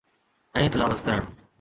[0.59, 1.33] ۽ تلاوت ڪرڻ.